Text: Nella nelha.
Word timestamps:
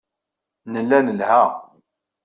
Nella 0.71 0.99
nelha. 1.01 1.43